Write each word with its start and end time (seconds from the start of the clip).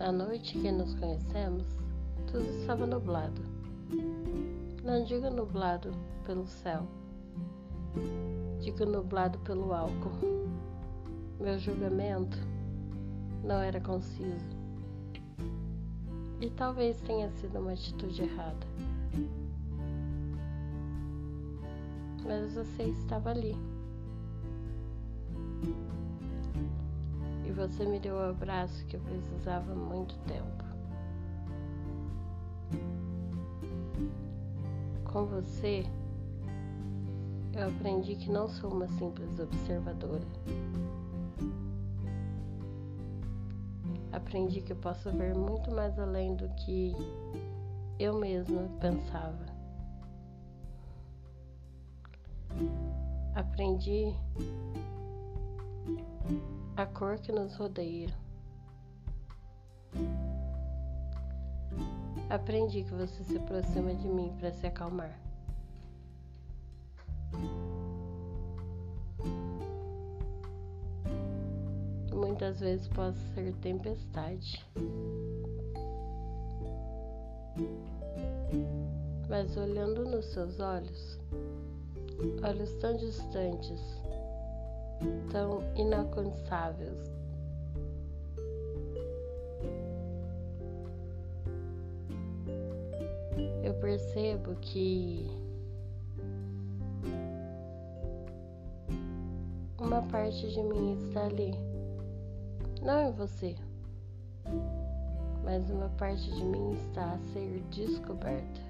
A 0.00 0.10
noite 0.10 0.58
que 0.58 0.72
nos 0.72 0.94
conhecemos, 0.94 1.66
tudo 2.32 2.48
estava 2.58 2.86
nublado. 2.86 3.42
Não 4.82 5.04
digo 5.04 5.28
nublado 5.28 5.92
pelo 6.24 6.46
céu, 6.46 6.88
digo 8.60 8.86
nublado 8.86 9.38
pelo 9.40 9.74
álcool. 9.74 10.48
Meu 11.38 11.58
julgamento 11.58 12.38
não 13.44 13.60
era 13.60 13.78
conciso. 13.78 14.56
E 16.40 16.48
talvez 16.48 16.98
tenha 17.02 17.30
sido 17.32 17.58
uma 17.58 17.72
atitude 17.72 18.22
errada. 18.22 18.66
Mas 22.24 22.54
você 22.54 22.84
estava 22.84 23.28
ali. 23.28 23.54
Você 27.60 27.84
me 27.84 28.00
deu 28.00 28.14
o 28.14 28.30
abraço 28.30 28.86
que 28.86 28.96
eu 28.96 29.00
precisava 29.00 29.70
há 29.70 29.74
muito 29.74 30.16
tempo. 30.20 30.64
Com 35.04 35.26
você, 35.26 35.84
eu 37.52 37.68
aprendi 37.68 38.16
que 38.16 38.30
não 38.30 38.48
sou 38.48 38.72
uma 38.72 38.88
simples 38.88 39.38
observadora. 39.38 40.24
Aprendi 44.10 44.62
que 44.62 44.72
eu 44.72 44.76
posso 44.76 45.10
ver 45.12 45.36
muito 45.36 45.70
mais 45.70 45.98
além 45.98 46.34
do 46.36 46.48
que 46.54 46.96
eu 47.98 48.18
mesma 48.18 48.62
pensava. 48.80 49.50
Aprendi 53.34 54.14
a 56.76 56.86
cor 56.86 57.18
que 57.18 57.32
nos 57.32 57.56
rodeia. 57.56 58.08
Aprendi 62.28 62.84
que 62.84 62.94
você 62.94 63.24
se 63.24 63.36
aproxima 63.36 63.94
de 63.94 64.08
mim 64.08 64.32
para 64.38 64.52
se 64.52 64.66
acalmar. 64.66 65.18
Muitas 72.14 72.60
vezes 72.60 72.86
posso 72.88 73.18
ser 73.34 73.52
tempestade. 73.56 74.64
Mas 79.28 79.56
olhando 79.56 80.04
nos 80.04 80.26
seus 80.26 80.60
olhos, 80.60 81.18
olhos 82.42 82.72
tão 82.76 82.96
distantes, 82.96 83.99
tão 85.30 85.60
inalcançáveis. 85.76 87.10
Eu 93.62 93.74
percebo 93.74 94.54
que 94.56 95.30
uma 99.78 100.02
parte 100.02 100.48
de 100.48 100.62
mim 100.62 100.98
está 101.06 101.24
ali, 101.24 101.54
não 102.82 103.08
em 103.08 103.12
você, 103.12 103.56
mas 105.44 105.70
uma 105.70 105.88
parte 105.90 106.30
de 106.30 106.44
mim 106.44 106.72
está 106.72 107.12
a 107.12 107.18
ser 107.32 107.62
descoberta. 107.70 108.60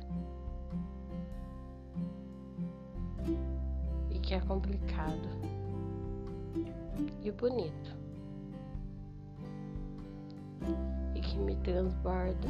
E 4.10 4.18
que 4.18 4.34
é 4.34 4.40
complicado 4.40 5.28
e 7.22 7.30
bonito 7.30 7.96
e 11.14 11.20
que 11.20 11.38
me 11.38 11.56
transborda 11.56 12.48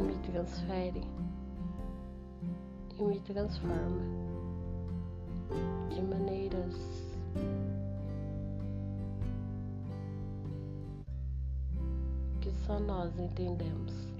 me 0.00 0.14
transfere 0.30 1.02
e 2.98 3.02
me 3.02 3.20
transforma 3.20 4.02
de 5.90 6.02
maneiras 6.02 6.74
que 12.40 12.50
só 12.66 12.78
nós 12.80 13.16
entendemos. 13.18 14.11